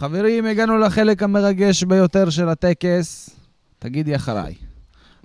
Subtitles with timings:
[0.00, 3.30] חברים, הגענו לחלק המרגש ביותר של הטקס.
[3.78, 4.54] תגידי אחריי.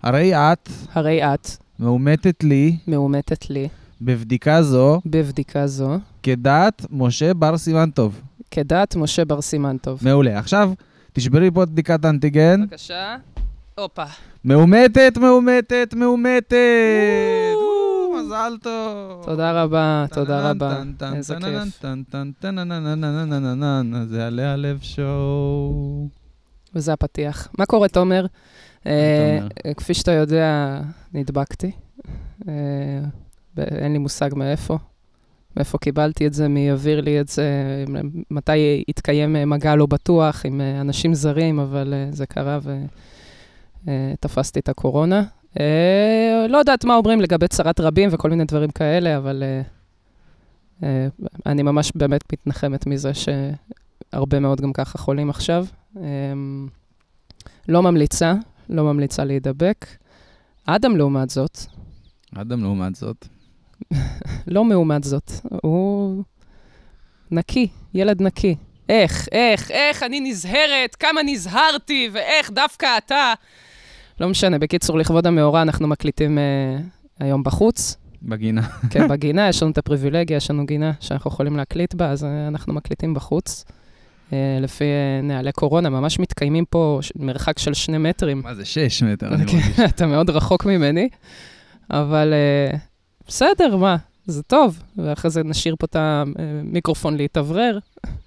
[0.04, 1.48] הרי את הרי את
[1.80, 3.68] מאומתת לי מאומתת לי
[4.02, 8.22] בבדיקה זו בבדיקה זו כדעת משה בר סימן טוב.
[8.52, 10.00] כדת משה בר סימן טוב.
[10.02, 10.40] מעולה.
[10.40, 10.72] עכשיו,
[11.14, 12.62] תשברי פה את בדיקת האנטיגן.
[12.62, 13.16] בבקשה.
[13.76, 14.06] הופה.
[14.46, 16.54] מאומתת, מאומתת, מאומתת!
[18.36, 19.26] מזל טוב.
[19.26, 20.84] תודה רבה, תודה רבה.
[21.14, 21.82] איזה כיף.
[24.10, 26.08] זה עלי הלב שואו.
[26.76, 27.48] וזה הפתיח.
[27.60, 28.26] מה קורה, תומר?
[28.88, 29.40] אה,
[29.78, 30.80] כפי שאתה יודע,
[31.14, 31.72] נדבקתי.
[32.48, 32.54] אה,
[33.58, 34.78] אין לי מושג מאיפה.
[35.58, 37.50] מאיפה קיבלתי את זה, מי יעביר לי את זה,
[38.32, 42.60] מתי יתקיים אה, מגע לא בטוח עם אנשים זרים, אבל זה קרה
[43.86, 45.24] ותפסתי את הקורונה.
[45.60, 49.62] אה, לא יודעת מה אומרים לגבי צרת רבים וכל מיני דברים כאלה, אבל אה,
[50.84, 51.08] אה,
[51.46, 55.66] אני ממש באמת מתנחמת מזה שהרבה מאוד גם ככה חולים עכשיו.
[55.98, 56.04] אה,
[57.68, 58.34] לא ממליצה,
[58.70, 59.86] לא ממליצה להידבק.
[60.66, 61.60] אדם, לעומת זאת,
[62.36, 63.28] אדם לעומת זאת.
[64.48, 65.32] לא מעומת זאת,
[65.64, 66.24] הוא
[67.32, 68.56] נקי, ילד נקי.
[68.90, 73.34] איך, איך, איך אני נזהרת, כמה נזהרתי, ואיך דווקא אתה.
[74.20, 76.44] לא משנה, בקיצור, לכבוד המאורע אנחנו מקליטים אה,
[77.20, 77.98] היום בחוץ.
[78.24, 78.62] בגינה.
[78.92, 82.48] כן, בגינה, יש לנו את הפריבילגיה, יש לנו גינה שאנחנו יכולים להקליט בה, אז אה,
[82.48, 83.66] אנחנו מקליטים בחוץ.
[84.34, 88.42] אה, לפי אה, נהלי קורונה, ממש מתקיימים פה ש- מרחק של שני מטרים.
[88.44, 89.80] מה זה, שש מטר, אני כן, מרגיש.
[89.80, 91.10] אתה מאוד רחוק ממני,
[91.92, 92.78] אבל אה,
[93.28, 94.80] בסדר, מה, זה טוב.
[94.98, 97.80] ואחרי זה נשאיר פה את המיקרופון להתאוורר,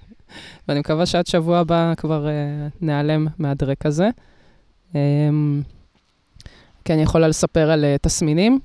[0.69, 2.33] ואני מקווה שעד שבוע הבא כבר אה,
[2.81, 4.09] ניעלם מהדרק הזה.
[4.97, 5.01] אה,
[6.89, 8.59] כן, אני יכולה לספר על אה, תסמינים,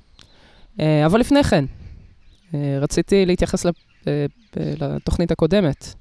[0.80, 1.64] אה, אבל לפני כן,
[2.54, 3.66] אה, רציתי להתייחס
[4.80, 5.94] לתוכנית הקודמת.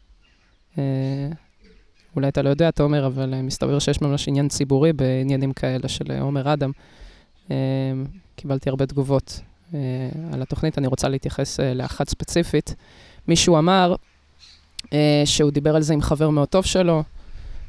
[2.15, 6.11] אולי אתה לא יודע, אתה אומר, אבל מסתבר שיש ממש עניין ציבורי בעניינים כאלה של
[6.21, 6.71] עומר אדם.
[8.35, 9.39] קיבלתי הרבה תגובות
[10.33, 12.75] על התוכנית, אני רוצה להתייחס לאחת ספציפית.
[13.27, 13.95] מישהו אמר
[15.25, 17.03] שהוא דיבר על זה עם חבר מאוד טוב שלו,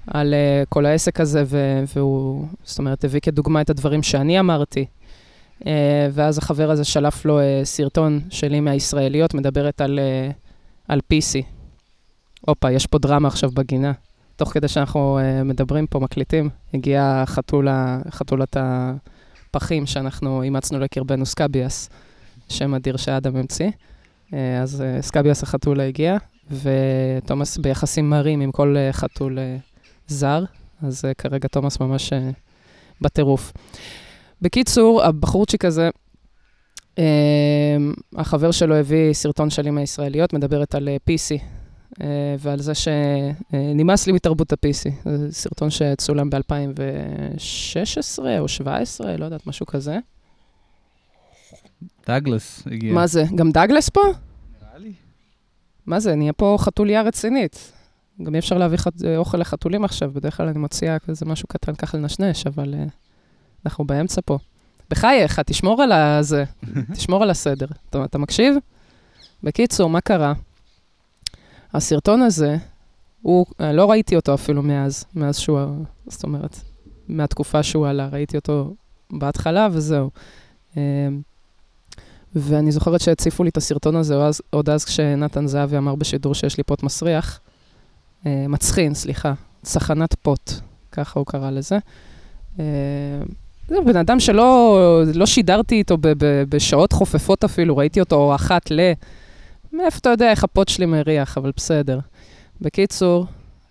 [0.06, 4.86] על אה, כל העסק הזה, ו- והוא, זאת אומרת, הביא כדוגמה את הדברים שאני אמרתי.
[5.66, 10.30] אה, ואז החבר הזה שלף לו אה, סרטון שלי מהישראליות, מדברת על, אה,
[10.88, 11.42] על PC.
[12.40, 13.92] הופה, יש פה דרמה עכשיו בגינה.
[14.36, 21.90] תוך כדי שאנחנו uh, מדברים פה, מקליטים, הגיעה חתולה, חתולת הפחים שאנחנו אימצנו לקרבנו, סקביאס,
[22.48, 23.68] שם אדיר שאדם המציא.
[24.30, 26.16] Uh, אז uh, סקביאס החתולה הגיע,
[26.50, 29.73] ותומאס ביחסים מרים עם כל uh, חתול uh,
[30.06, 30.44] זר,
[30.82, 32.16] אז uh, כרגע תומאס ממש uh,
[33.00, 33.52] בטירוף.
[34.42, 35.90] בקיצור, הבחורצ'יק הזה,
[36.96, 37.00] uh,
[38.16, 41.42] החבר שלו הביא סרטון שלי מהישראליות, מדברת על uh, PC,
[42.02, 45.10] אה, ועל זה שנמאס לי מתרבות ה-PC.
[45.16, 46.38] זה סרטון שצולם ב-2016
[48.18, 49.98] או 2017, לא יודעת, משהו כזה.
[52.06, 52.92] דאגלס הגיע.
[52.92, 54.00] מה זה, גם דאגלס פה?
[54.00, 54.92] נראה לי.
[55.86, 57.72] מה זה, נהיה פה חתוליה רצינית.
[58.22, 58.92] גם אי אפשר להביא חת...
[59.16, 62.90] אוכל לחתולים עכשיו, בדרך כלל אני מוציאה כזה משהו קטן ככה לנשנש, אבל uh,
[63.66, 64.38] אנחנו באמצע פה.
[64.90, 66.44] בחייך, תשמור על הזה,
[66.96, 67.66] תשמור על הסדר.
[67.90, 68.56] אתה, אתה מקשיב?
[69.42, 70.32] בקיצור, מה קרה?
[71.72, 72.56] הסרטון הזה,
[73.22, 75.60] הוא, אה, לא ראיתי אותו אפילו מאז, מאז שהוא,
[76.06, 76.60] זאת אומרת,
[77.08, 78.74] מהתקופה שהוא עלה, ראיתי אותו
[79.12, 80.10] בהתחלה וזהו.
[80.76, 81.08] אה,
[82.34, 86.34] ואני זוכרת שהציפו לי את הסרטון הזה עוד אז, עוד אז כשנתן זהבי אמר בשידור
[86.34, 87.40] שיש לי פוט מסריח.
[88.26, 90.52] אה, מצחין, סליחה, צחנת פוט,
[90.92, 91.78] ככה הוא קרא לזה.
[92.60, 92.64] אה,
[93.68, 98.70] זה בן אדם שלא לא שידרתי איתו ב, ב, בשעות חופפות אפילו, ראיתי אותו אחת
[98.70, 98.92] ל...
[99.72, 101.98] מאיפה אתה יודע איך הפוט שלי מריח, אבל בסדר.
[102.60, 103.26] בקיצור,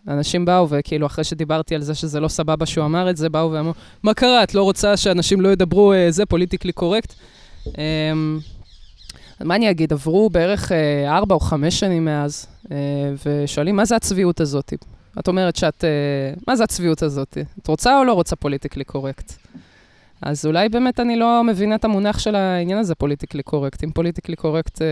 [0.07, 3.51] אנשים באו, וכאילו אחרי שדיברתי על זה שזה לא סבבה שהוא אמר את זה, באו
[3.51, 7.13] ואמרו, מה קרה, את לא רוצה שאנשים לא ידברו אה, זה politically correct?
[7.67, 8.39] אמ,
[9.41, 12.52] מה אני אגיד, עברו בערך אה, ארבע או חמש שנים מאז, אה,
[13.25, 14.73] ושואלים, מה זה הצביעות הזאת?
[15.19, 17.37] את אומרת שאת, אה, מה זה הצביעות הזאת?
[17.61, 19.33] את רוצה או לא רוצה politically correct?
[20.21, 23.83] אז אולי באמת אני לא מבינה את המונח של העניין הזה, politically correct.
[23.83, 24.87] אם politically correct, אה,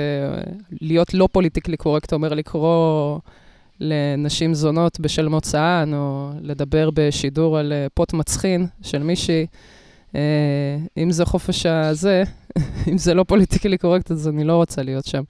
[0.82, 3.20] להיות לא politically correct אומר לקרוא
[3.80, 9.46] לנשים זונות בשל מוצאן, או לדבר בשידור על אה, פוט מצחין של מישהי,
[10.16, 12.24] אה, אם זה חופש הזה,
[12.92, 15.24] אם זה לא politically correct, אז אני לא רוצה להיות שם.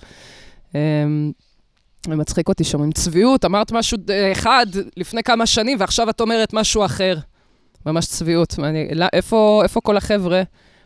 [2.09, 4.65] אה, מצחיק אותי שאומרים, צביעות, אמרת משהו אה, אחד
[4.97, 7.17] לפני כמה שנים, ועכשיו את אומרת משהו אחר.
[7.85, 8.55] ממש צביעות.
[8.63, 10.41] אני, לא, איפה, איפה כל החבר'ה?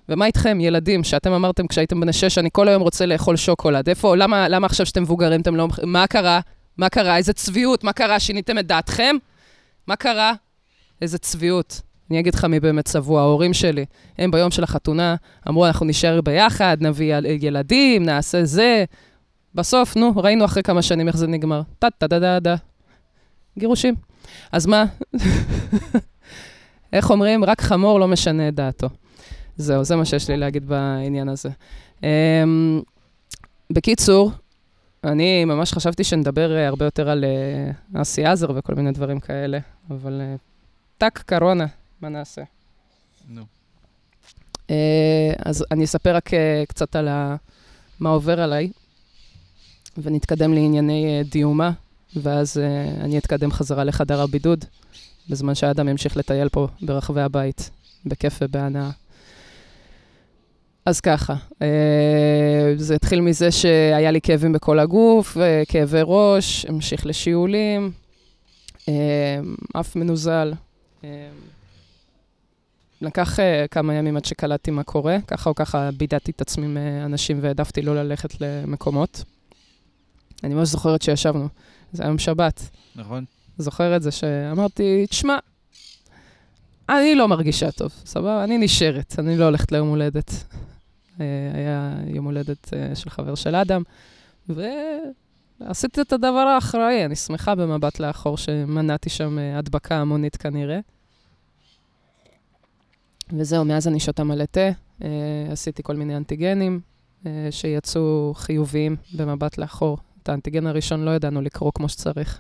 [0.09, 3.89] ומה איתכם, ילדים, שאתם אמרתם כשהייתם בני שש, אני כל היום רוצה לאכול שוקולד.
[3.89, 5.67] איפה, למה, למה עכשיו שאתם מבוגרים אתם לא...
[5.83, 6.39] מה קרה?
[6.77, 7.17] מה קרה?
[7.17, 7.83] איזה צביעות.
[7.83, 8.19] מה קרה?
[8.19, 9.15] שיניתם את דעתכם?
[9.87, 10.33] מה קרה?
[11.01, 11.81] איזה צביעות.
[12.11, 13.85] אני אגיד לך מי באמת צבוע, ההורים שלי.
[14.17, 15.15] הם ביום של החתונה
[15.47, 18.85] אמרו, אנחנו נשאר ביחד, נביא יל- ילדים, נעשה זה.
[19.55, 21.61] בסוף, נו, ראינו אחרי כמה שנים איך זה נגמר.
[21.79, 22.55] טה-טה-דה-דה-דה.
[23.57, 23.95] גירושים.
[24.51, 24.85] אז מה?
[26.93, 27.43] איך אומרים?
[27.43, 28.89] רק חמור לא משנה את דעתו.
[29.57, 31.49] זהו, זה מה שיש לי להגיד בעניין הזה.
[32.01, 32.05] Um,
[33.69, 34.31] בקיצור,
[35.03, 39.59] אני ממש חשבתי שנדבר אה, הרבה יותר על uh, אסי עזר וכל מיני דברים כאלה,
[39.89, 40.39] אבל uh,
[40.97, 41.65] טאק, קורונה,
[42.01, 42.41] מה נעשה?
[43.29, 43.41] נו.
[44.67, 44.71] Uh,
[45.45, 46.33] אז אני אספר רק uh,
[46.67, 47.35] קצת על ה...
[47.99, 48.69] מה עובר עליי,
[49.97, 51.71] ונתקדם לענייני uh, דיומה,
[52.15, 54.65] ואז uh, אני אתקדם חזרה לחדר הבידוד,
[55.29, 57.69] בזמן שהאדם ימשיך לטייל פה ברחבי הבית,
[58.05, 58.89] בכיף ובהנאה.
[60.85, 67.05] אז ככה, אה, זה התחיל מזה שהיה לי כאבים בכל הגוף, אה, כאבי ראש, המשיך
[67.05, 67.91] לשיעולים,
[68.89, 69.39] אה,
[69.79, 70.53] אף מנוזל.
[71.03, 71.29] אה,
[73.01, 77.37] לקח אה, כמה ימים עד שקלטתי מה קורה, ככה או ככה בידדתי את עצמי מאנשים
[77.41, 79.23] והעדפתי לא ללכת למקומות.
[80.45, 81.47] אני ממש זוכרת שישבנו,
[81.93, 82.69] זה היה יום שבת.
[82.95, 83.25] נכון?
[83.57, 85.37] זוכר את זה שאמרתי, תשמע,
[86.89, 88.43] אני לא מרגישה טוב, סבבה?
[88.43, 90.31] אני נשארת, אני לא הולכת ליום הולדת.
[91.19, 93.83] אה, היה יום הולדת אה, של חבר של אדם,
[94.49, 97.05] ועשיתי את הדבר האחראי.
[97.05, 100.79] אני שמחה במבט לאחור שמנעתי שם אה, הדבקה המונית כנראה.
[103.33, 104.69] וזהו, מאז אני שותה מלא תה,
[105.51, 106.79] עשיתי כל מיני אנטיגנים
[107.51, 109.97] שיצאו חיוביים במבט לאחור.
[110.25, 112.39] את האנטיגן הראשון לא ידענו לקרוא כמו שצריך.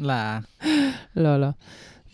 [0.00, 0.14] לא.
[1.24, 1.48] לא, לא.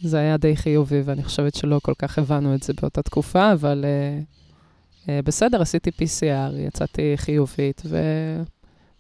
[0.01, 3.85] זה היה די חיובי, ואני חושבת שלא כל כך הבנו את זה באותה תקופה, אבל
[3.85, 7.99] uh, uh, בסדר, עשיתי PCR, יצאתי חיובית, ו...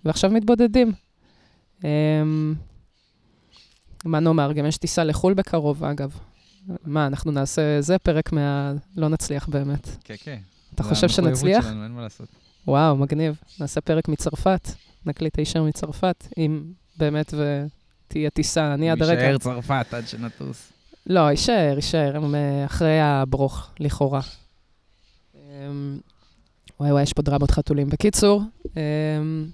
[0.04, 0.92] ועכשיו מתבודדים.
[1.80, 1.84] Um,
[4.04, 6.18] מה נאמר, גם יש טיסה לחו"ל בקרוב, אגב.
[6.84, 8.72] מה, אנחנו נעשה, זה פרק מה...
[8.96, 9.88] לא נצליח באמת.
[10.04, 10.38] כן, כן.
[10.74, 11.64] אתה חושב שנצליח?
[11.64, 12.28] שלנו, אין מה לעשות.
[12.66, 13.36] וואו, מגניב.
[13.60, 14.68] נעשה פרק מצרפת,
[15.06, 16.62] נקליט הישר מצרפת, אם
[16.96, 19.22] באמת ותהיה טיסה, אני עד הרגע.
[19.22, 20.72] יישאר צרפת עד שנטוס.
[21.06, 24.20] לא, יישאר, יישאר, הם אה, אחרי הברוך, לכאורה.
[25.34, 25.98] אמ,
[26.80, 27.88] וואי וואי, יש פה דרמות חתולים.
[27.88, 28.42] בקיצור,
[28.76, 29.46] אמ,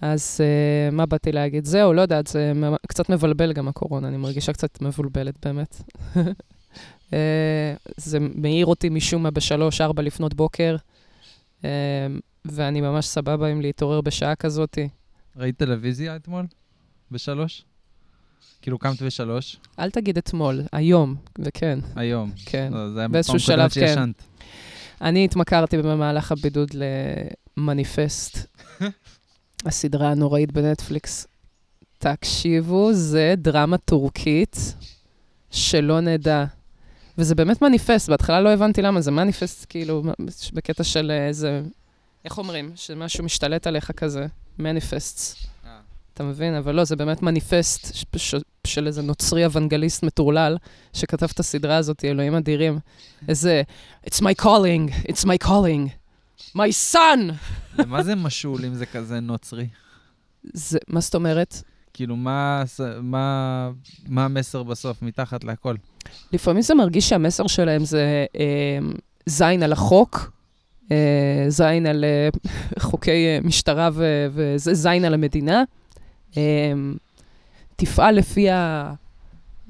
[0.00, 1.64] אז אה, מה באתי להגיד?
[1.64, 2.52] זהו, לא יודעת, זה
[2.88, 5.82] קצת מבלבל גם הקורונה, אני מרגישה קצת מבולבלת באמת.
[7.12, 10.76] אה, זה מעיר אותי משום מה בשלוש, ארבע לפנות בוקר,
[11.64, 11.68] אמ,
[12.44, 14.88] ואני ממש סבבה עם להתעורר בשעה כזאתי.
[15.36, 16.46] ראית טלוויזיה אתמול?
[17.10, 17.64] בשלוש?
[18.62, 22.32] כאילו קמת בשלוש, אל תגיד אתמול, היום, וכן, היום.
[22.46, 22.72] כן.
[22.72, 23.86] לא, זה היה באיזשהו שלב, כן.
[23.86, 24.22] שישנת.
[25.00, 26.70] אני התמכרתי במהלך הבידוד
[27.56, 28.38] למניפסט,
[29.66, 31.26] הסדרה הנוראית בנטפליקס.
[31.98, 34.74] תקשיבו, זה דרמה טורקית
[35.50, 36.44] שלא נדע.
[37.18, 40.02] וזה באמת מניפסט, בהתחלה לא הבנתי למה, זה מניפסט כאילו
[40.52, 41.62] בקטע של איזה,
[42.24, 42.72] איך אומרים?
[42.74, 44.26] שמשהו משתלט עליך כזה,
[44.58, 45.46] מניפסטס.
[46.14, 46.54] אתה מבין?
[46.54, 48.06] אבל לא, זה באמת מניפסט
[48.66, 50.56] של איזה נוצרי אוונגליסט מטורלל,
[50.92, 52.78] שכתב את הסדרה הזאת, אלוהים אדירים.
[53.28, 53.62] איזה,
[54.06, 55.88] It's my calling, it's my calling,
[56.56, 57.18] my son!
[57.86, 59.66] מה זה משול אם זה כזה נוצרי?
[60.52, 61.56] זה, מה זאת אומרת?
[61.94, 62.62] כאילו, מה
[63.02, 63.70] מה-
[64.08, 65.74] מה המסר בסוף, מתחת להכל?
[66.32, 68.78] לפעמים זה מרגיש שהמסר שלהם זה אה,
[69.26, 70.26] זין על החוק, אה,
[71.48, 72.28] זין על אה,
[72.78, 75.64] חוקי אה, משטרה ו- וזה זין על המדינה.
[76.36, 76.72] אה,
[77.76, 78.46] תפעל לפי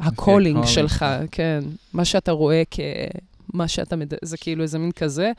[0.01, 1.05] ה calling שלך, שלך.
[1.31, 1.61] כן.
[1.93, 4.13] מה שאתה רואה כמה שאתה, מד...
[4.23, 5.33] זה כאילו איזה מין כזה.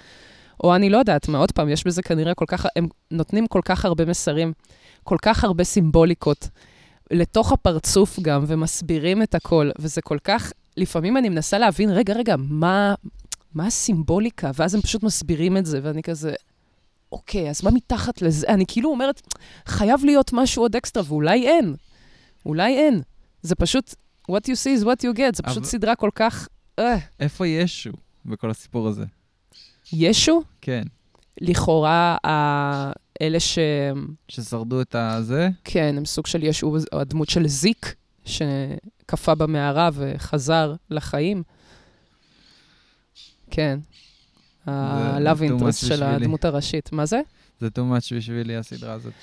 [0.64, 3.62] או אני לא יודעת מה, עוד פעם, יש בזה כנראה כל כך, הם נותנים כל
[3.66, 4.54] כך הרבה מסרים,
[5.04, 6.50] כל כך הרבה סימבוליקות,
[7.12, 12.36] לתוך הפרצוף גם, ומסבירים את הכל, וזה כל כך, לפעמים אני מנסה להבין, רגע, רגע,
[12.38, 12.94] מה,
[13.54, 14.52] מה הסימבוליקה?
[14.56, 16.34] ואז הם פשוט מסבירים את זה, ואני כזה,
[17.12, 18.48] אוקיי, אז מה מתחת לזה?
[18.48, 19.22] אני כאילו אומרת,
[19.66, 21.76] חייב להיות משהו עוד אקסטרה, ואולי אין.
[22.46, 23.02] אולי אין.
[23.42, 23.96] זה פשוט,
[24.32, 26.48] what you see is what you get, זה פשוט אבל- סדרה כל כך...
[26.80, 27.92] אה, איפה ישו
[28.26, 29.06] בכל הסיפור הזה?
[29.94, 30.84] ישו, כן.
[31.42, 32.18] לכאורה,
[33.22, 33.60] אלה ש...
[34.28, 35.50] ששרדו את הזה?
[35.64, 37.96] כן, הם סוג של ישו, הדמות של זיק,
[38.26, 41.44] שקפא במערה וחזר לחיים.
[43.54, 43.80] כן.
[44.68, 46.04] ה-love interest של.
[46.04, 46.92] הדמות הראשית.
[46.92, 47.22] מה זה?
[47.60, 49.14] זה too much בשבילי, הסדרה הזאת.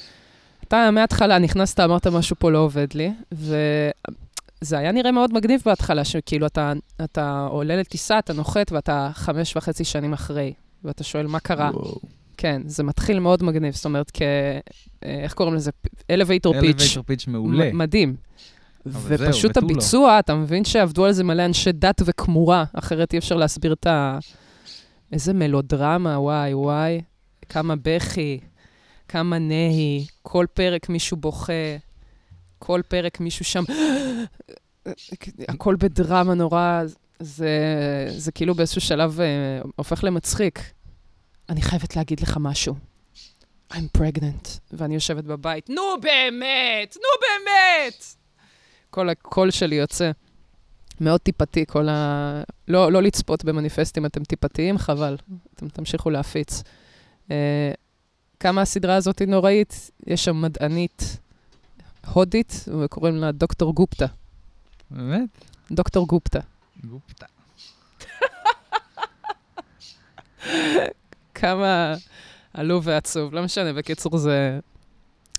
[0.69, 6.05] אתה מההתחלה נכנסת, אמרת משהו פה לא עובד לי, וזה היה נראה מאוד מגניב בהתחלה,
[6.05, 6.73] שכאילו אתה,
[7.05, 10.53] אתה עולה לטיסה, אתה נוחת ואתה חמש וחצי שנים אחרי,
[10.85, 11.71] ואתה שואל מה קרה.
[11.75, 11.99] וואו.
[12.37, 14.23] כן, זה מתחיל מאוד מגניב, זאת אומרת, כ...
[14.23, 14.59] אה,
[15.23, 15.71] איך קוראים לזה?
[15.87, 16.57] elevator pitch.
[16.57, 17.73] אלווייטר פיץ' מעולה.
[17.73, 18.17] מדהים.
[18.87, 19.67] אבל זהו, ופשוט ותו לא.
[19.67, 23.87] הביצוע, אתה מבין שעבדו על זה מלא אנשי דת וכמורה, אחרת אי אפשר להסביר את
[23.87, 24.19] ה...
[25.13, 27.01] איזה מלודרמה, וואי, וואי.
[27.49, 28.41] כמה בכי,
[29.09, 31.53] כמה נהי, כל פרק מישהו בוכה,
[32.59, 33.65] כל פרק מישהו שם...
[35.49, 36.83] הכל בדרמה נורא,
[37.19, 37.49] זה,
[38.17, 40.61] זה כאילו באיזשהו שלב אה, הופך למצחיק.
[41.49, 42.75] אני חייבת להגיד לך משהו.
[43.73, 48.20] I'm pregnant, ואני יושבת בבית, נו באמת, נו באמת!
[48.91, 50.11] כל הקול שלי יוצא.
[51.01, 52.43] מאוד טיפתי, כל ה...
[52.69, 55.17] לא, לא לצפות במניפסטים, אתם טיפתיים, חבל.
[55.55, 56.63] אתם תמשיכו להפיץ.
[57.31, 57.73] אה,
[58.41, 59.91] כמה הסדרה הזאת היא נוראית?
[60.07, 61.19] יש שם מדענית
[62.07, 64.07] הודית, וקוראים לה דוקטור גופטה.
[64.91, 65.29] באמת?
[65.71, 66.41] דוקטור גופטה.
[66.85, 67.27] גופטה.
[71.35, 71.95] כמה
[72.55, 73.35] עלוב ועצוב.
[73.35, 74.61] לא משנה, בקיצור, זה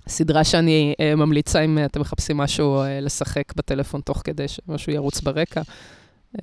[0.08, 4.92] סדרה שאני אה, ממליצה אם אה, אתם מחפשים משהו אה, לשחק בטלפון תוך כדי שמשהו
[4.92, 5.62] ירוץ ברקע.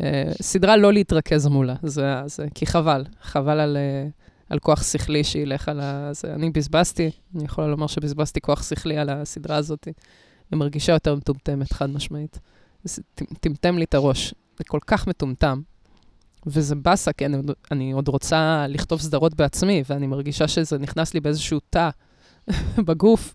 [0.02, 4.08] אה, סדרה לא להתרכז מולה, זה, זה, כי חבל, חבל על, אה,
[4.50, 6.10] על כוח שכלי שילך על ה...
[6.12, 9.84] זה, אני בזבזתי, אני יכולה לומר שבזבזתי כוח שכלי על הסדרה הזאת.
[10.50, 12.38] היא מרגישה יותר מטומטמת, חד משמעית.
[12.84, 15.60] זה טמ- טמטם לי את הראש, זה כל כך מטומטם.
[16.46, 17.36] וזה באסה, כי אני,
[17.70, 21.90] אני עוד רוצה לכתוב סדרות בעצמי, ואני מרגישה שזה נכנס לי באיזשהו תא
[22.86, 23.34] בגוף,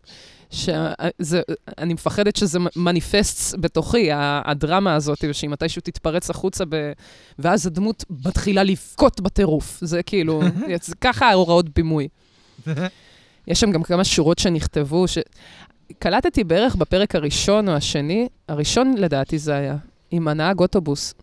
[0.49, 4.09] שאני מפחדת שזה מניפסט בתוכי,
[4.45, 6.91] הדרמה הזאת, ושהיא מתישהו תתפרץ החוצה, ב...
[7.39, 9.79] ואז הדמות מתחילה לבכות בטירוף.
[9.81, 10.41] זה כאילו,
[10.83, 12.07] זה ככה ההוראות בימוי.
[13.47, 15.17] יש שם גם כמה שורות שנכתבו, ש...
[15.99, 19.75] קלטתי בערך בפרק הראשון או השני, הראשון לדעתי זה היה,
[20.11, 21.13] עם הנהג אוטובוס.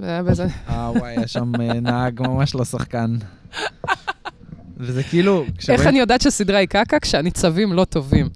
[0.00, 3.16] והיה בזה, אה, וואי, יש שם אה, נהג ממש לא שחקן.
[4.76, 5.42] וזה כאילו...
[5.44, 7.00] איך כשרואים- אני יודעת שהסדרה היא קקה?
[7.00, 8.28] כשהניצבים לא טובים.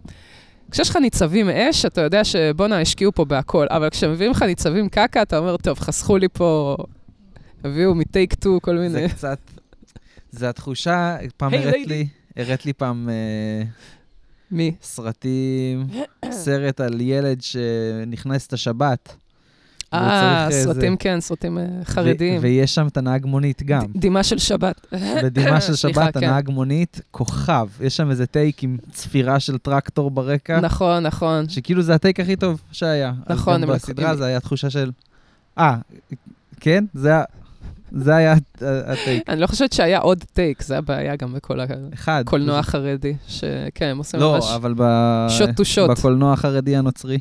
[0.71, 5.23] כשיש לך ניצבים אש, אתה יודע שבואנה, השקיעו פה בהכל, אבל כשמביאים לך ניצבים קקה,
[5.23, 6.77] אתה אומר, טוב, חסכו לי פה,
[7.65, 9.09] הביאו מטייק טו, כל זה מיני...
[9.09, 9.39] קצת...
[10.31, 11.75] זה התחושה, פעם Hey, הראת.
[11.87, 12.07] לי,
[12.37, 13.63] הראת לי פעם אה,
[14.51, 14.75] מי?
[14.83, 15.87] סרטים,
[16.31, 19.17] סרט על ילד שנכנס את השבת.
[19.95, 20.97] אה, סרטים זה.
[20.99, 22.39] כן, סרטים אה, ו- חרדיים.
[22.43, 23.81] ויש שם את הנהג מונית גם.
[23.83, 24.87] ד- דמעה של שבת.
[25.25, 26.25] בדימה של שבת, כן.
[26.27, 27.69] הנהג מונית, כוכב.
[27.81, 31.49] יש שם איזה טייק עם צפירה של טרקטור ברקע, נכון, נכון.
[31.49, 33.13] שכאילו זה הטייק הכי טוב שהיה.
[33.31, 34.91] נכון, לקחו- בסדרה זה היה תחושה של,
[35.59, 35.77] אה,
[36.61, 36.85] כן?
[36.95, 37.13] זה
[37.93, 39.23] זה היה הט- הטייק.
[39.29, 41.59] אני לא חושבת שהיה עוד טייק, זה הבעיה גם בכל
[41.95, 42.21] אחד.
[42.21, 44.83] הקולנוע החרדי, שכן, הם עושים לא, ממש אבל ב...
[45.29, 45.91] shot to shot.
[45.91, 47.19] בקולנוע החרדי הנוצרי,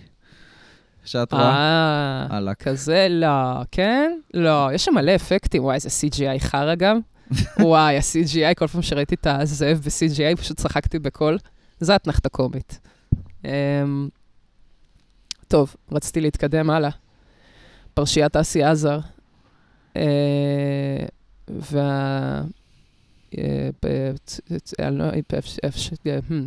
[1.10, 2.54] שאת רואה, אה.
[2.56, 4.20] כזה לא, כן?
[4.34, 7.00] לא, יש שם מלא אפקטים, וואי, איזה CGI חרא גם.
[7.60, 11.38] וואי, ה-CGI, כל פעם שראיתי את הזאב ב-CGI, פשוט צחקתי בקול.
[11.80, 12.80] זה אתנחתה קומית.
[13.46, 14.10] אמ,
[15.48, 16.90] טוב, רציתי להתקדם הלאה.
[17.94, 19.00] פרשיית אסי עזר.
[19.96, 21.06] אה,
[21.48, 22.42] וה...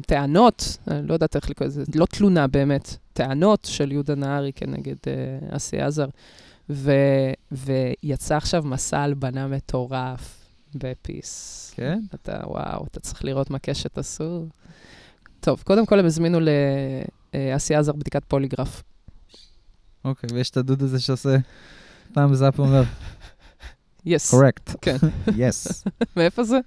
[0.06, 4.96] טענות, אני לא יודעת איך לקרוא לזה, לא תלונה באמת, טענות של יהודה נהרי כנגד
[5.06, 6.06] אה, אסי עזר.
[7.52, 10.42] ויצא עכשיו מסע הלבנה מטורף
[10.74, 11.72] בפיס.
[11.74, 12.00] כן?
[12.14, 14.46] אתה, וואו, אתה צריך לראות מה קשת עשו.
[15.40, 16.38] טוב, קודם כל הם הזמינו
[17.34, 18.82] לאסי עזר בדיקת פוליגרף.
[20.04, 21.36] אוקיי, ויש את הדוד הזה שעושה
[22.14, 22.82] thumbs up ואומר,
[24.06, 24.34] יס.
[24.34, 24.96] correct, כן.
[25.28, 25.84] yes.
[26.16, 26.58] מאיפה זה?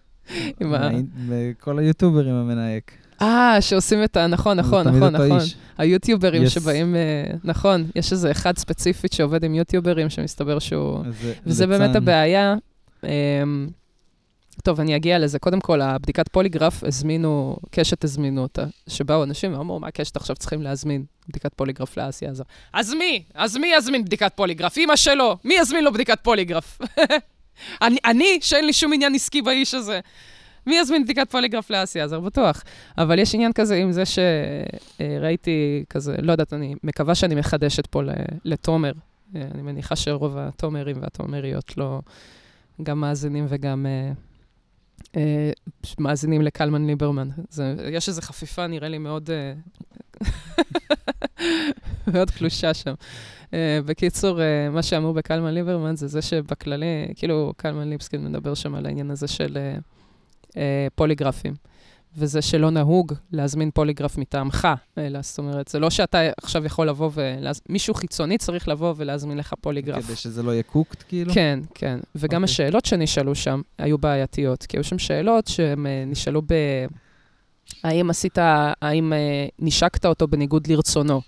[1.60, 2.92] כל היוטוברים המנהיק.
[3.22, 4.28] אה, שעושים את ה...
[4.28, 5.40] נכון, נכון, זה נכון, נכון.
[5.78, 6.50] היוטיוברים Yes.
[6.50, 7.02] שבאים, אה,
[7.44, 11.00] נכון, יש איזה אחד ספציפית שעובד עם יוטיוברים, שמסתבר שהוא...
[11.22, 11.98] זה וזה באמת ליצן.
[11.98, 12.56] הבעיה.
[14.66, 15.40] טוב, אני אגיע לזה.
[15.40, 20.62] קודם כל, הבדיקת פוליגרף, הזמינו, קשת הזמינו אותה, שבאו אנשים ואמרו, מה קשת עכשיו צריכים
[20.62, 22.44] להזמין בדיקת פוליגרף לאסי עזר?
[22.74, 23.24] אז מי?
[23.34, 24.78] אז מי יזמין בדיקת פוליגרף?
[24.78, 26.80] אמא שלו, מי יזמין לו בדיקת פוליגרף?
[27.82, 30.00] אני, אני, שאין לי שום עניין עסקי באיש הזה.
[30.68, 32.20] מי יזמין בדיקת פוליגרף לאסי עזר?
[32.20, 32.64] בטוח.
[32.98, 38.02] אבל יש עניין כזה עם זה שראיתי כזה, לא יודעת, אני מקווה שאני מחדשת פה
[38.46, 38.92] לתומר.
[39.36, 42.02] אה, אני מניחה שרוב התומרים והתומריות לא
[42.84, 44.12] גם מאזינים וגם אה, אה,
[46.00, 47.30] מאזינים לקלמן ליברמן.
[47.50, 49.54] זה, יש איזו חפיפה, נראה לי, מאוד, אה,
[52.14, 52.94] מאוד קלושה שם.
[53.54, 58.76] אה, בקיצור, אה, מה שאמרו בקלמן ליברמן זה זה שבכללי, כאילו, קלמן ליבסקין מדבר שם
[58.76, 59.78] על העניין הזה של אה,
[60.58, 61.54] אה, פוליגרפים.
[62.18, 64.68] וזה שלא נהוג להזמין פוליגרף מטעמך,
[64.98, 67.36] אלא זאת אומרת, זה לא שאתה עכשיו יכול לבוא ו...
[67.70, 70.06] מישהו חיצוני צריך לבוא ולהזמין לך פוליגרף.
[70.06, 71.34] כדי שזה לא יהיה קוקט, כאילו?
[71.34, 72.00] כן, כן.
[72.16, 72.54] וגם אוקיי.
[72.54, 76.54] השאלות שנשאלו שם היו בעייתיות, כי היו שם שאלות שהם אה, נשאלו ב...
[77.84, 78.38] האם עשית,
[78.82, 81.22] האם אה, נשקת אותו בניגוד לרצונו?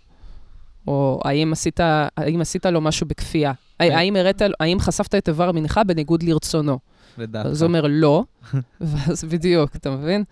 [0.87, 1.79] או האם עשית,
[2.17, 3.51] האם עשית לו משהו בכפייה?
[3.79, 6.79] האם, הראת, האם חשפת את איבר מנחה בניגוד לרצונו?
[7.17, 7.49] לדעתך.
[7.49, 8.23] אז הוא אומר לא,
[8.81, 10.23] ואז בדיוק, אתה מבין?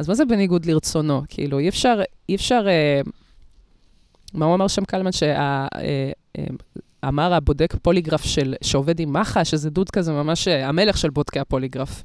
[0.00, 1.22] אז מה זה בניגוד לרצונו?
[1.28, 2.64] כאילו, אי אפשר, אי אפשר...
[2.68, 3.00] אה,
[4.34, 5.10] מה הוא אמר שם קלמן?
[7.02, 11.40] שאמר הבודק פוליגרף של, שעובד עם מח"ש, איזה דוד כזה, ממש אה, המלך של בודקי
[11.40, 12.04] הפוליגרף,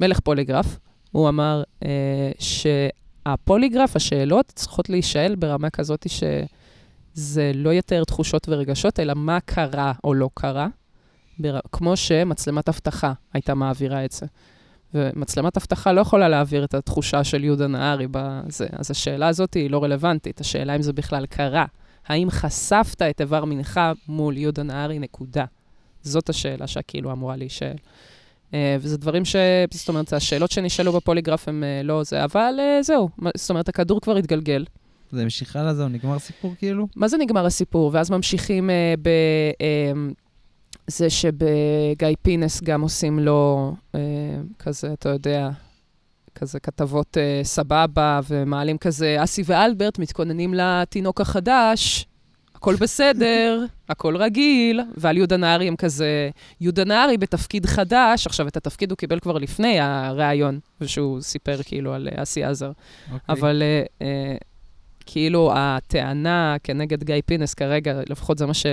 [0.00, 0.78] מלך פוליגרף,
[1.12, 9.14] הוא אמר אה, שהפוליגרף, השאלות צריכות להישאל ברמה כזאת שזה לא יותר תחושות ורגשות, אלא
[9.16, 10.68] מה קרה או לא קרה,
[11.38, 11.58] בר...
[11.72, 14.26] כמו שמצלמת אבטחה הייתה מעבירה את זה.
[14.94, 18.66] ומצלמת אבטחה לא יכולה להעביר את התחושה של יהודה נהרי בזה.
[18.72, 21.64] אז השאלה הזאת היא לא רלוונטית, השאלה אם זה בכלל קרה.
[22.06, 25.44] האם חשפת את איבר מנך מול יהודה נהרי, נקודה.
[26.02, 27.74] זאת השאלה שכאילו אמורה להישאל.
[28.50, 29.36] Uh, וזה דברים ש...
[29.70, 33.08] זאת אומרת, השאלות שנשאלו בפוליגרף הם uh, לא זה, אבל uh, זהו.
[33.36, 34.64] זאת אומרת, הכדור כבר התגלגל.
[35.12, 36.86] זה המשיך הלאה, זהו, נגמר סיפור כאילו?
[36.96, 37.90] מה זה נגמר הסיפור?
[37.94, 39.08] ואז ממשיכים uh, ב...
[39.52, 40.14] Uh,
[40.90, 44.00] זה שבגיא פינס גם עושים לו אה,
[44.58, 45.50] כזה, אתה יודע,
[46.34, 52.06] כזה כתבות אה, סבבה, ומעלים כזה, אסי ואלברט מתכוננים לתינוק החדש,
[52.54, 56.30] הכל בסדר, הכל רגיל, ועל יהודה נהרי הם כזה,
[56.60, 61.94] יהודה נהרי בתפקיד חדש, עכשיו את התפקיד הוא קיבל כבר לפני הריאיון, ושהוא סיפר כאילו
[61.94, 62.72] על אה, אסי עזר.
[63.12, 63.18] אוקיי.
[63.28, 64.36] אבל אה, אה,
[65.06, 68.66] כאילו הטענה כנגד גיא פינס כרגע, לפחות זה מה ש...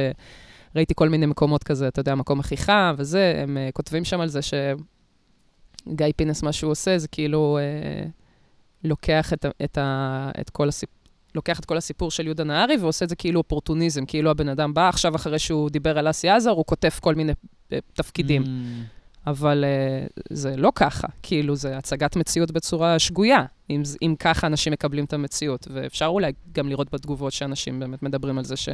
[0.76, 4.22] ראיתי כל מיני מקומות כזה, אתה יודע, מקום הכי חם וזה, הם uh, כותבים שם
[4.22, 8.10] על זה שגיא פינס, מה שהוא עושה, זה כאילו uh,
[8.84, 10.98] לוקח את, את, ה, את כל הסיפור.
[11.36, 14.74] לוקח את כל הסיפור של יהודה נהרי ועושה את זה כאילו אופורטוניזם, כאילו הבן אדם
[14.74, 18.44] בא עכשיו אחרי שהוא דיבר על אסי עזר, הוא כותב כל מיני uh, תפקידים.
[18.44, 18.97] Mm.
[19.28, 24.74] אבל uh, זה לא ככה, כאילו, זה הצגת מציאות בצורה שגויה, אם, אם ככה אנשים
[24.74, 25.68] מקבלים את המציאות.
[25.74, 28.70] ואפשר אולי גם לראות בתגובות שאנשים באמת מדברים על זה ש...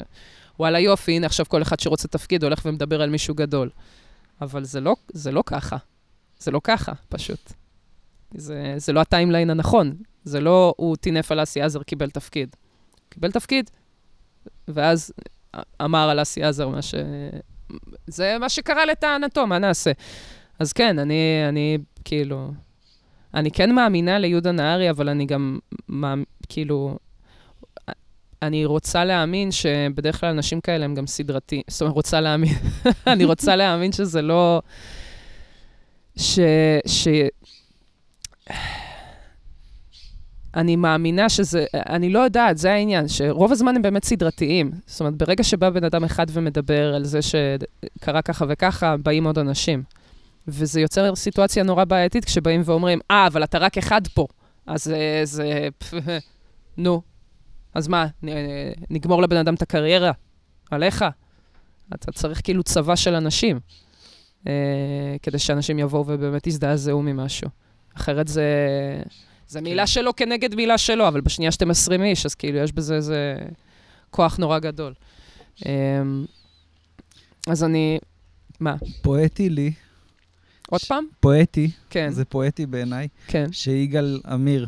[0.60, 3.69] וואלה יופי, הנה עכשיו כל אחד שרוצה תפקיד הולך ומדבר על מישהו גדול.
[4.42, 5.77] אבל זה לא, זה לא ככה.
[6.39, 7.53] זה לא ככה, פשוט.
[8.35, 9.96] זה, זה לא הטיימליין הנכון.
[10.24, 12.55] זה לא הוא טינף על אסי עזר, קיבל תפקיד.
[13.09, 13.70] קיבל תפקיד,
[14.68, 15.13] ואז
[15.81, 16.96] אמר על אסי עזר מה ש...
[18.07, 19.92] זה מה שקרה לטענתו, מה נעשה?
[20.64, 22.52] אז כן, אני, אני כאילו...
[23.34, 26.14] אני כן מאמינה ליהודה נהרי, אבל אני גם, מה,
[26.50, 26.98] כאילו,
[28.42, 31.62] אני רוצה להאמין שבדרך כלל אנשים כאלה הם גם סדרתיים.
[31.68, 32.54] זאת אומרת, רוצה להאמין,
[33.08, 34.62] אני רוצה להאמין שזה לא...
[36.16, 36.40] ש...
[36.86, 37.08] ש...
[40.56, 44.72] אני מאמינה שזה, אני לא יודעת, זה העניין, שרוב הזמן הם באמת סדרתיים.
[44.86, 49.40] זאת אומרת, ברגע שבא בן אדם אחד ומדבר על זה שקרה ככה וככה, באים עוד
[49.40, 49.84] אנשים.
[50.48, 54.27] וזה יוצר סיטואציה נורא בעייתית כשבאים ואומרים, אה, אבל אתה רק אחד פה.
[54.66, 55.68] אז זה...
[56.77, 57.01] נו,
[57.74, 58.08] אז מה,
[58.90, 60.12] נגמור לבן אדם את הקריירה?
[60.72, 61.06] עליך?
[61.94, 63.60] אתה צריך כאילו צבא של אנשים,
[64.48, 67.50] אה, כדי שאנשים יבואו ובאמת יזדעזעו ממשהו.
[67.98, 68.44] אחרת זה,
[69.48, 69.66] זה כן.
[69.66, 73.36] מילה שלו כנגד מילה שלו, אבל בשנייה שאתם 20 איש, אז כאילו יש בזה איזה
[74.10, 74.94] כוח נורא גדול.
[75.66, 75.72] אה,
[77.48, 78.00] אז אני...
[78.60, 78.75] מה?
[79.01, 79.74] פואטי לי.
[80.74, 80.88] עוד ש...
[80.88, 81.05] פעם?
[81.20, 81.72] פואטי.
[81.90, 82.09] כן.
[82.09, 83.07] זה פואטי בעיניי.
[83.27, 83.51] כן.
[83.51, 84.68] שיגאל עמיר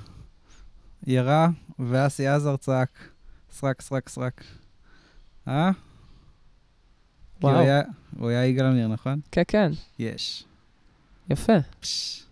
[1.08, 1.48] ירה,
[1.80, 3.10] ואסי עזר צעק,
[3.52, 4.44] סרק, סרק, סרק.
[5.48, 5.72] אה?
[7.42, 7.54] וואו.
[7.54, 7.82] הוא היה,
[8.20, 9.20] הוא היה יגאל עמיר, נכון?
[9.32, 9.72] כן, כן.
[10.00, 10.44] יש.
[11.30, 11.54] יפה.
[11.80, 12.24] פש.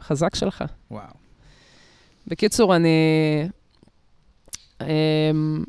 [0.00, 0.64] חזק שלך.
[0.90, 1.14] וואו.
[2.26, 2.88] בקיצור, אני...
[4.80, 5.64] אמ,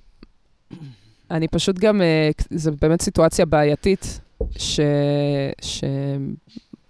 [1.32, 4.20] אני פשוט גם, אה, זו באמת סיטואציה בעייתית,
[4.58, 4.80] ש...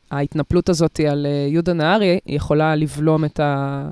[0.10, 3.90] שההתנפלות הזאת על אה, יהודה נהרי יכולה לבלום את ה...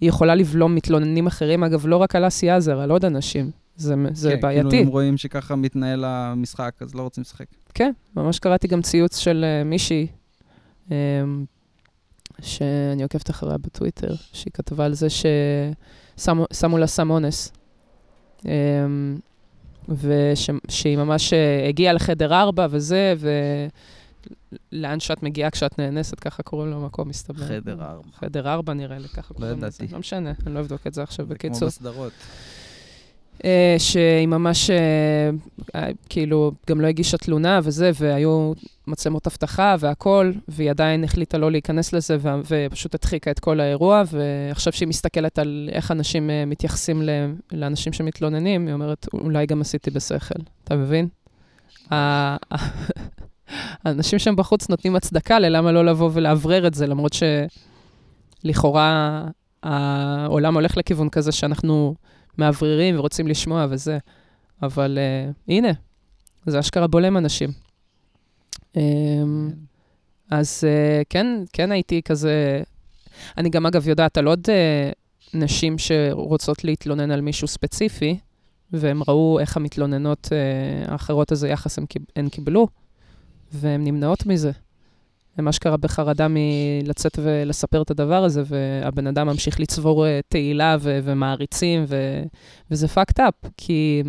[0.00, 3.50] היא יכולה לבלום מתלוננים אחרים, אגב, לא רק על אסי עזר, על עוד אנשים.
[3.76, 4.68] זה, זה כן, בעייתי.
[4.68, 7.46] כאילו הם רואים שככה מתנהל המשחק, אז לא רוצים לשחק.
[7.74, 10.06] כן, ממש קראתי גם ציוץ של uh, מישהי,
[10.88, 10.92] um,
[12.42, 17.52] שאני עוקבת אחריה בטוויטר, שהיא כתבה על זה ששמו לה סם אונס.
[18.40, 18.46] Um,
[19.88, 23.30] ושהיא ממש uh, הגיעה לחדר ארבע וזה, ו...
[24.72, 27.46] לאן שאת מגיעה כשאת נאנסת, ככה קוראים לו מקום, מסתבר.
[27.46, 28.08] חדר ארבע.
[28.14, 29.66] חדר ארבע נראה לי, ככה לא קוראים לזה.
[29.66, 29.94] ידעתי.
[29.94, 31.58] לא משנה, אני לא אבדוק את זה עכשיו בקיצור.
[31.58, 32.12] כמו בסדרות.
[33.44, 34.70] אה, שהיא ממש...
[34.70, 35.30] אה,
[35.74, 38.52] אה, כאילו, גם לא הגישה תלונה וזה, והיו
[38.86, 44.72] מצלמות אבטחה והכול, והיא עדיין החליטה לא להיכנס לזה, ופשוט הדחיקה את כל האירוע, ועכשיו
[44.72, 47.02] שהיא מסתכלת על איך אנשים מתייחסים
[47.52, 51.08] לאנשים שמתלוננים, היא אומרת, אולי גם עשיתי בשכל, אתה מבין?
[53.84, 57.16] האנשים שם בחוץ נותנים הצדקה ללמה לא לבוא ולאוורר את זה, למרות
[58.44, 59.22] שלכאורה
[59.62, 61.94] העולם הולך לכיוון כזה שאנחנו
[62.38, 63.98] מאווררים ורוצים לשמוע וזה.
[64.62, 65.68] אבל uh, הנה,
[66.46, 67.50] זה אשכרה בולם אנשים.
[68.74, 68.78] Um,
[70.30, 72.62] אז uh, כן, כן הייתי כזה...
[73.38, 74.94] אני גם, אגב, יודעת על עוד uh,
[75.34, 78.18] נשים שרוצות להתלונן על מישהו ספציפי,
[78.72, 81.84] והם ראו איך המתלוננות uh, האחרות איזה יחס הם,
[82.16, 82.68] הן קיבלו,
[83.54, 84.50] והן נמנעות מזה.
[85.36, 90.98] הם אשכרה בחרדה מלצאת ולספר את הדבר הזה, והבן אדם ממשיך לצבור uh, תהילה ו-
[91.04, 92.22] ומעריצים, ו-
[92.70, 94.02] וזה fucked up, כי...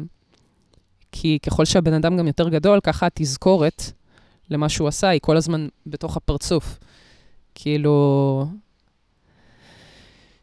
[1.12, 3.92] כי ככל שהבן אדם גם יותר גדול, ככה התזכורת
[4.50, 6.80] למה שהוא עשה היא כל הזמן בתוך הפרצוף.
[7.56, 8.48] כאילו...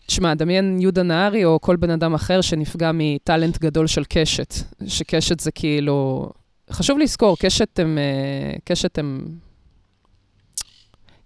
[0.06, 4.54] תשמע, דמיין יהודה נהרי או כל בן אדם אחר שנפגע מטאלנט גדול של קשת,
[4.86, 6.30] שקשת זה כאילו...
[6.72, 7.98] חשוב לזכור, קשת הם...
[7.98, 9.38] אה, קשת הם...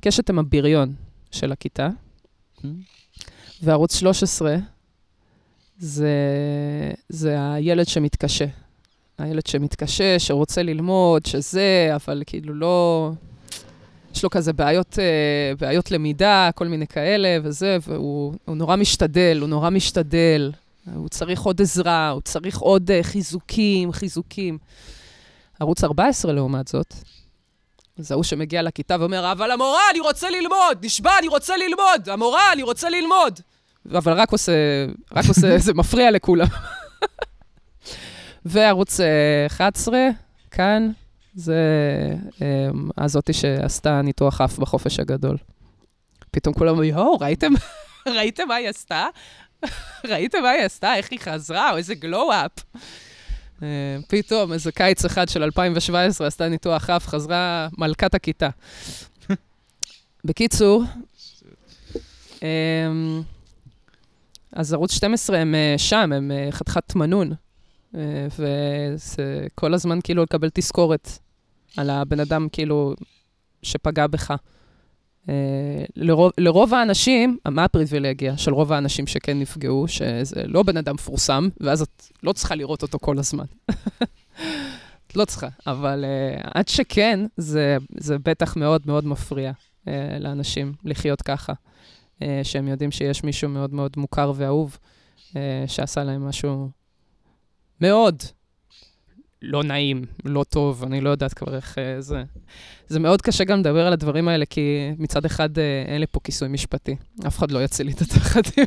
[0.01, 0.95] קשת הם הבריון
[1.31, 1.89] של הכיתה,
[3.63, 4.57] וערוץ 13
[5.79, 6.11] זה,
[7.09, 8.47] זה הילד שמתקשה.
[9.19, 13.11] הילד שמתקשה, שרוצה ללמוד, שזה, אבל כאילו לא...
[14.15, 19.49] יש לו כזה בעיות, אה, בעיות למידה, כל מיני כאלה וזה, והוא נורא משתדל, הוא
[19.49, 20.53] נורא משתדל.
[20.95, 24.59] הוא צריך עוד עזרה, הוא צריך עוד אה, חיזוקים, חיזוקים.
[25.61, 26.95] ערוץ 14, לעומת זאת,
[27.97, 30.79] זה ההוא שמגיע לכיתה ואומר, אבל המורה, אני רוצה ללמוד!
[30.83, 32.09] נשבע, אני רוצה ללמוד!
[32.09, 33.41] המורה, אני רוצה ללמוד!
[33.91, 34.53] אבל רק עושה,
[35.13, 36.47] רק עושה, זה מפריע לכולם.
[38.45, 39.01] וערוץ
[39.47, 40.09] 11, אה,
[40.51, 40.91] כאן,
[41.35, 41.55] זה
[42.43, 45.37] אה, הזאתי שעשתה ניתוח אף בחופש הגדול.
[46.31, 47.53] פתאום כולם אומרים, יואו, ראיתם,
[48.17, 49.07] ראיתם מה היא עשתה?
[50.11, 50.95] ראיתם מה היא עשתה?
[50.95, 51.71] איך היא חזרה?
[51.71, 52.53] או איזה גלו-אפ.
[53.59, 53.63] Uh,
[54.09, 58.49] פתאום, איזה קיץ אחד של 2017, עשתה ניתוח אף, חזרה מלכת הכיתה.
[60.25, 60.83] בקיצור,
[62.35, 62.43] um,
[64.53, 67.33] אז ערוץ 12 הם uh, שם, הם uh, חתיכת מנון.
[67.97, 71.09] אה, וזה כל הזמן כאילו לקבל תזכורת
[71.77, 72.95] על הבן אדם כאילו
[73.63, 74.35] שפגע בך.
[75.29, 80.95] אה, לרוב, לרוב האנשים, מה הפריבילגיה של רוב האנשים שכן נפגעו, שזה לא בן אדם
[80.95, 83.45] מפורסם, ואז את לא צריכה לראות אותו כל הזמן.
[85.07, 89.89] את לא צריכה, אבל uh, עד שכן, זה, זה בטח מאוד מאוד מפריע uh,
[90.21, 94.79] לאנשים לחיות ככה, uh, שהם יודעים שיש מישהו מאוד מאוד מוכר ואהוב,
[95.31, 95.35] uh,
[95.67, 96.69] שעשה להם משהו
[97.81, 98.23] מאוד
[99.47, 102.23] לא נעים, לא טוב, אני לא יודעת כבר איך uh, זה.
[102.89, 106.21] זה מאוד קשה גם לדבר על הדברים האלה, כי מצד אחד uh, אין לי פה
[106.25, 106.97] כיסוי משפטי.
[107.27, 108.65] אף אחד לא יציל לי את התחתים.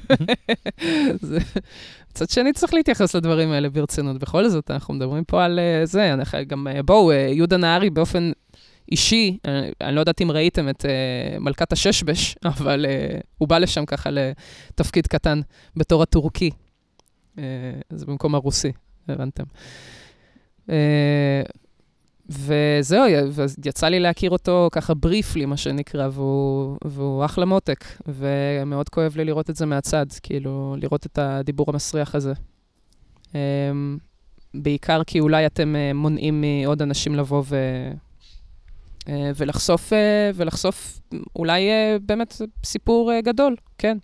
[2.12, 4.20] מצד שני, צריך להתייחס לדברים האלה ברצינות.
[4.20, 6.14] בכל זאת, אנחנו מדברים פה על uh, זה.
[6.14, 8.32] אנחנו, גם, בואו, יהודה נהרי באופן
[8.92, 13.58] אישי, אני, אני לא יודעת אם ראיתם את uh, מלכת הששבש, אבל uh, הוא בא
[13.58, 15.42] לשם ככה לתפקיד קטן
[15.76, 16.50] בתור הטורקי.
[17.36, 17.40] Uh,
[17.90, 18.72] זה במקום הרוסי.
[19.12, 19.44] הבנתם.
[20.70, 21.42] אה,
[22.30, 23.04] וזהו,
[23.66, 29.26] יצא לי להכיר אותו ככה בריפלי, מה שנקרא, והוא, והוא אחלה מותק, ומאוד כואב לי
[29.26, 32.34] לראות את זה מהצד, כאילו, לראות את הדיבור המסריח הזה.
[33.36, 33.40] אה,
[34.54, 37.58] בעיקר כי אולי אתם אה, מונעים מעוד אנשים לבוא ו...
[39.36, 39.94] ולחשוף,
[40.36, 41.00] ולחשוף
[41.36, 41.70] אולי
[42.02, 43.98] באמת סיפור גדול, כן.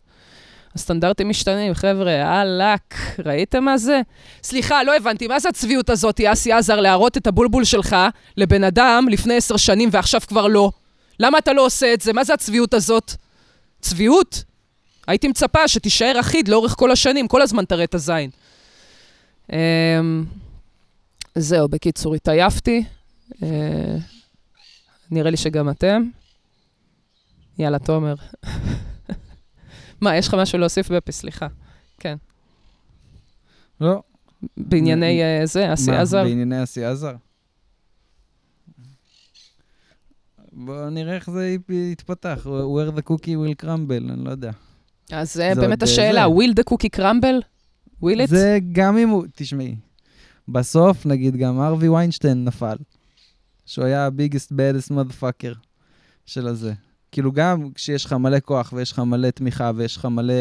[0.75, 4.01] הסטנדרטים משתנים, חבר'ה, אהלק, ראיתם מה זה?
[4.43, 7.95] סליחה, לא הבנתי, מה זה הצביעות הזאת, אסי עזר, להראות את הבולבול שלך
[8.37, 10.71] לבן אדם לפני עשר שנים ועכשיו כבר לא?
[11.19, 12.13] למה אתה לא עושה את זה?
[12.13, 13.11] מה זה הצביעות הזאת?
[13.81, 14.43] צביעות?
[15.07, 18.29] הייתי מצפה שתישאר אחיד לאורך כל השנים, כל הזמן תראה את הזין.
[19.53, 20.25] אמ,
[21.35, 22.83] זהו, בקיצור, התעייפתי.
[23.43, 23.95] אה,
[25.11, 26.03] נראה לי שגם אתם.
[27.59, 28.15] יאללה, תומר.
[30.01, 31.11] מה, יש לך משהו להוסיף בפי?
[31.11, 31.47] סליחה.
[31.99, 32.15] כן.
[33.81, 34.01] לא.
[34.57, 36.17] בענייני uh, זה, אסי עזר?
[36.17, 37.15] מה, בענייני אסי עזר?
[40.53, 42.47] בואו נראה איך זה יתפתח.
[42.47, 44.51] where the cookie will crumble, אני לא יודע.
[45.11, 47.45] אז זה באמת השאלה, will the cookie crumble?
[48.03, 48.25] will it?
[48.25, 49.75] זה גם אם הוא, תשמעי,
[50.47, 52.75] בסוף, נגיד, גם ארווי ויינשטיין נפל.
[53.65, 55.55] שהוא היה ה-biggest, baddest motherfucker
[56.25, 56.73] של הזה.
[57.15, 60.33] כאילו גם כשיש לך מלא כוח ויש לך מלא תמיכה ויש לך מלא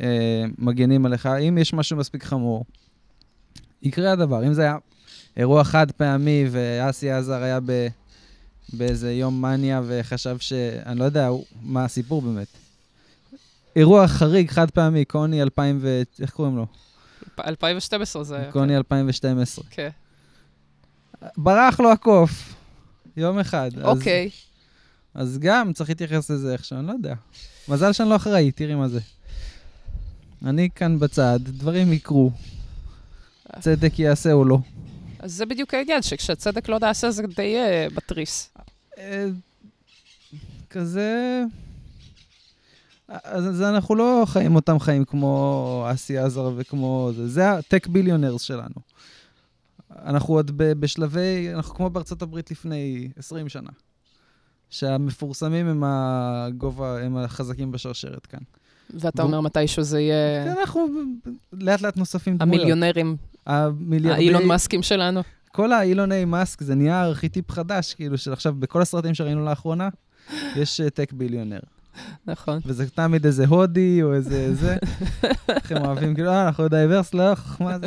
[0.00, 2.64] אה, מגנים עליך, אם יש משהו מספיק חמור,
[3.82, 4.46] יקרה הדבר.
[4.46, 4.76] אם זה היה
[5.36, 7.88] אירוע חד פעמי, ואסי עזר היה ב,
[8.72, 10.52] באיזה יום מניה וחשב ש...
[10.86, 11.28] אני לא יודע
[11.62, 12.48] מה הסיפור באמת.
[13.76, 16.02] אירוע חריג, חד פעמי, קוני 2000 ו...
[16.20, 16.66] איך קוראים לו?
[17.46, 18.52] 2012 זה היה.
[18.52, 19.64] קוני 2012.
[19.70, 19.88] כן.
[21.36, 22.54] ברח לו הקוף,
[23.16, 23.70] יום אחד.
[23.84, 24.26] אוקיי.
[24.26, 24.48] אז
[25.38, 27.14] גם צריך להתייחס לזה איכשהו, אני לא יודע.
[27.68, 29.00] מזל שאני לא אחראי, תראי מה זה.
[30.44, 32.30] אני כאן בצד, דברים יקרו.
[33.60, 34.58] צדק יעשה או לא.
[35.18, 38.50] אז זה בדיוק העניין, שכשהצדק לא נעשה זה די אה, בתריס.
[38.98, 39.26] אה,
[40.70, 41.42] כזה...
[43.08, 47.28] אז, אז אנחנו לא חיים אותם חיים כמו אסי עזר וכמו זה.
[47.28, 48.74] זה הטק ביליונרס שלנו.
[50.04, 53.70] אנחנו עוד בשלבי, אנחנו כמו בארצות הברית לפני 20 שנה.
[54.70, 58.40] שהמפורסמים הם הגובה, הם החזקים בשרשרת כאן.
[58.94, 60.86] ואתה אומר מתישהו זה יהיה כן, אנחנו
[61.52, 62.60] לאט לאט נוספים דמויות.
[62.60, 64.20] המיליונרים, המיליארדי...
[64.20, 65.20] האילון מאסקים שלנו.
[65.52, 69.88] כל האילוני מאסק זה נהיה ארכיטיפ חדש, כאילו, של עכשיו, בכל הסרטים שראינו לאחרונה,
[70.56, 71.58] יש אה, tech billionaire.
[72.26, 72.58] נכון.
[72.64, 74.76] וזה תמיד איזה הודי או איזה זה.
[75.48, 77.86] איך הם אוהבים, כאילו, אה, אנחנו diverse, לא, מה זה?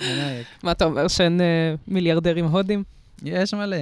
[0.62, 2.82] מה אתה אומר, שאין אה, מיליארדרים הודים?
[3.22, 3.76] יש מלא.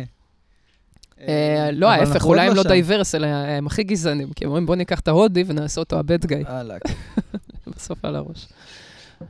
[1.20, 2.68] אה, לא, ההפך, אולי הם לא שם.
[2.68, 6.05] diverse, אלא הם הכי גזענים, כי הם אומרים, בוא ניקח את ההודי ונעשה אותו ה
[6.05, 6.82] bad guy, וואלכ.
[7.76, 8.48] בסוף על הראש.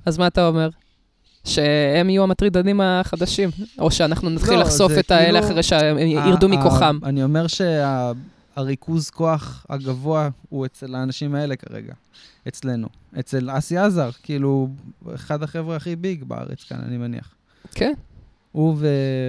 [0.07, 0.69] אז מה אתה אומר?
[1.45, 6.49] שהם יהיו המטרידנים החדשים, או שאנחנו נתחיל לא, לחשוף את האלה כאילו- אחרי שהם ירדו
[6.49, 6.99] מכוחם.
[7.05, 11.93] אני אומר שהריכוז כוח הגבוה הוא אצל האנשים האלה כרגע,
[12.49, 12.89] אצלנו.
[13.19, 14.69] אצל אסי עזר, כאילו,
[15.15, 17.35] אחד החבר'ה הכי ביג בארץ כאן, אני מניח.
[17.75, 17.93] כן,
[18.53, 18.77] הוא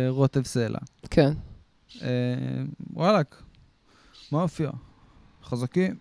[0.09, 0.79] ורוטב סלע.
[1.09, 1.31] כן.
[2.01, 2.07] אה,
[2.93, 3.27] וואלכ,
[4.31, 4.69] מה הופיע?
[5.43, 5.95] חזקים.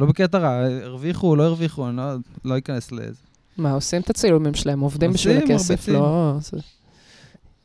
[0.00, 0.48] לא בקטע רע,
[0.82, 2.02] הרוויחו, לא הרוויחו, אני לא,
[2.44, 3.20] לא אכנס לזה.
[3.56, 5.88] מה, עושים את הצילומים שלהם, עובדים בשביל הכסף.
[5.88, 6.34] לא...
[6.40, 6.56] זה-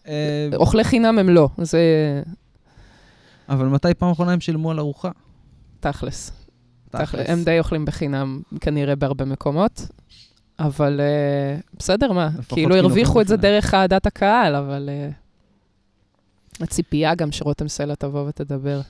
[0.08, 1.82] אה, אוכלי חינם הם לא, זה
[3.50, 5.10] אבל מתי פעם אחרונה הם שילמו על ארוחה?
[5.80, 6.32] תכלס.
[6.90, 7.30] תכלס.
[7.30, 9.88] הם די אוכלים בחינם כנראה בהרבה מקומות,
[10.60, 12.30] אבל אה, בסדר, מה?
[12.50, 13.38] כאילו חינוך הרוויחו את זה.
[13.38, 15.10] דרך אהדת הקהל, אבל אה,
[16.62, 18.82] הציפייה גם שרותם סלע תבוא ותדבר.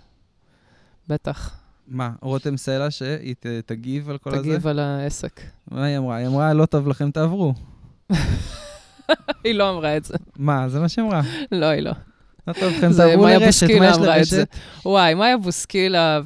[1.08, 4.40] בטח, מה, רותם סלע שהיא ת- תגיב על כל הזה?
[4.42, 5.42] תגיב על העסק.
[5.72, 6.16] מה היא אמרה?
[6.16, 7.54] היא אמרה, לא טוב לכם, תעברו.
[9.44, 10.14] היא לא אמרה את זה.
[10.38, 11.22] מה, זה מה שהיא אמרה.
[11.52, 11.92] לא, היא לא.
[12.50, 13.98] לא טוב לכם, תעברו לרשת, מה יש.
[13.98, 14.48] לרשת?
[14.86, 16.20] וואי, מאיה בוסקילה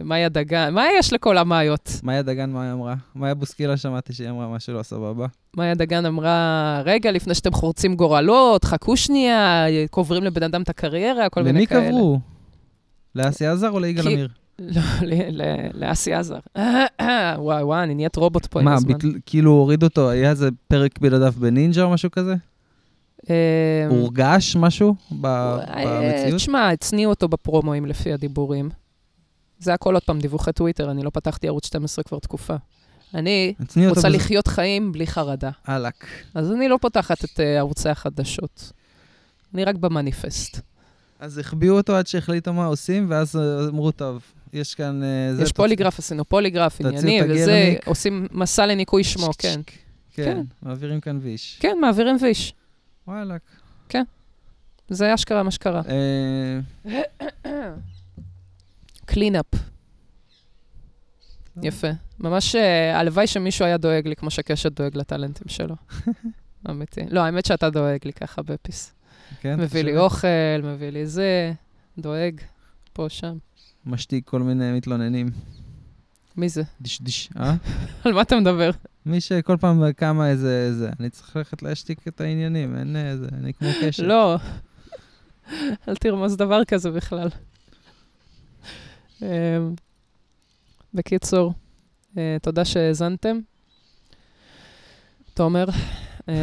[0.00, 1.90] ומאיה דגן, מה יש לכל המאיות?
[2.02, 2.94] מאיה דגן, מה היא אמרה?
[3.16, 5.26] מאיה בוסקילה, שמעתי שהיא אמרה משהו לא סבבה.
[5.56, 11.28] מאיה דגן אמרה, רגע, לפני שאתם חורצים גורלות, חכו שנייה, קוברים לבן אדם את הקריירה,
[11.28, 11.88] כל מיני למי כאלה.
[11.88, 12.20] קברו?
[13.14, 14.28] לאסי עזר או ליגאל עמיר?
[15.30, 16.38] לא, לאסי עזר.
[17.38, 18.92] וואי, וואי, אני נהיית רובוט פה עם מה, הזמן.
[18.92, 22.34] ביטל- כאילו הוריד אותו, היה איזה פרק בלעדיו בנינג'ה או משהו כזה?
[23.30, 26.36] אה, הורגש משהו אה, במציאות?
[26.36, 28.70] תשמע, הצניעו אותו בפרומואים לפי הדיבורים.
[29.58, 32.56] זה הכל עוד פעם דיווחי טוויטר, אני לא פתחתי ערוץ 12 כבר תקופה.
[33.14, 33.54] אני
[33.88, 35.50] רוצה לחיות חיים בלי חרדה.
[35.68, 36.06] אהלק.
[36.34, 38.72] אז אני לא פותחת את אה, ערוצי החדשות.
[39.54, 40.60] אני רק במניפסט.
[41.18, 45.00] אז החביאו אותו עד שהחליטו מה עושים, ואז אה, אמרו, טוב, יש כאן...
[45.36, 47.74] זה, יש פוליגרף, עשינו פוליגרף, תוציאו ענייני, את וזה.
[47.86, 49.30] עושים מסע לניקוי שמו.
[49.38, 49.60] כן,
[50.12, 50.42] כן.
[50.62, 51.56] מעבירים כאן ויש.
[51.60, 52.54] כן, מעבירים ויש.
[53.10, 53.42] וואלכ.
[54.90, 55.82] זה אשכרה מה שקרה.
[57.44, 57.72] אה,
[59.04, 59.46] cleanup.
[61.62, 61.88] יפה.
[62.18, 65.74] ממש, אה, הלוואי שמישהו היה דואג לי כמו שקשת דואג לטאלנטים שלו.
[66.70, 67.00] אמיתי.
[67.10, 68.92] לא, האמת שאתה דואג לי ככה בפיס.
[69.40, 70.26] כן, מביא לי אוכל,
[70.62, 71.52] מביא לי זה,
[71.98, 72.40] דואג,
[72.92, 73.38] פה, שם.
[73.86, 75.30] משתיק כל מיני מתלוננים.
[76.36, 76.62] מי זה?
[76.80, 77.54] דיש דיש, אה?
[78.04, 78.70] על מה אתה מדבר?
[79.06, 80.74] מי שכל פעם קמה איזה...
[80.74, 83.26] זה, אני צריך ללכת להשתיק את העניינים, אין איזה...
[83.32, 84.02] אני כמו קשת.
[84.02, 84.36] לא.
[85.88, 87.28] אל תרמוז דבר כזה בכלל.
[89.22, 89.74] אמ,
[90.94, 91.52] בקיצור,
[92.18, 93.38] אה, תודה שהאזנתם.
[95.34, 95.64] תומר,
[96.28, 96.34] אמ,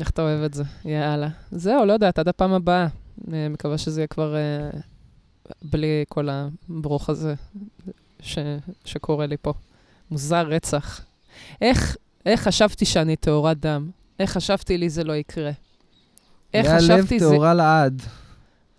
[0.00, 0.62] איך אתה אוהב את זה?
[0.84, 1.28] יאללה.
[1.50, 2.86] זהו, לא יודעת, עד הפעם הבאה.
[3.32, 4.70] אה, מקווה שזה יהיה כבר אה,
[5.62, 7.34] בלי כל הברוך הזה
[8.84, 9.52] שקורה לי פה.
[10.10, 11.04] מוזר רצח.
[11.60, 13.90] איך, איך חשבתי שאני טהורת דם?
[14.18, 15.50] איך חשבתי לי זה לא יקרה?
[16.54, 17.26] איך לב חשבתי זה...
[17.26, 18.02] טהורה לעד.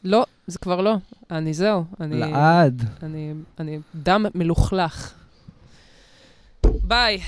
[0.03, 0.95] לא, זה כבר לא.
[1.31, 1.83] אני זהו.
[1.99, 2.83] אני, לעד.
[3.03, 5.13] אני, אני דם מלוכלך.
[6.65, 7.21] ביי.